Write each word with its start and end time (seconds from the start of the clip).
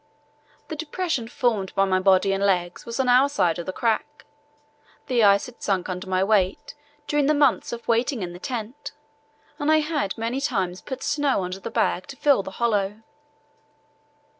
The 0.69 0.75
depression 0.75 1.27
formed 1.27 1.75
by 1.75 1.85
my 1.85 1.99
body 1.99 2.33
and 2.33 2.43
legs 2.43 2.87
was 2.87 2.99
on 2.99 3.07
our 3.07 3.29
side 3.29 3.59
of 3.59 3.67
the 3.67 3.71
crack. 3.71 4.25
The 5.05 5.23
ice 5.23 5.45
had 5.45 5.61
sunk 5.61 5.89
under 5.89 6.09
my 6.09 6.23
weight 6.23 6.73
during 7.05 7.27
the 7.27 7.35
months 7.35 7.71
of 7.71 7.87
waiting 7.87 8.23
in 8.23 8.33
the 8.33 8.39
tent, 8.39 8.93
and 9.59 9.71
I 9.71 9.81
had 9.81 10.17
many 10.17 10.41
times 10.41 10.81
put 10.81 11.03
snow 11.03 11.43
under 11.43 11.59
the 11.59 11.69
bag 11.69 12.07
to 12.07 12.15
fill 12.15 12.41
the 12.41 12.49
hollow. 12.57 13.03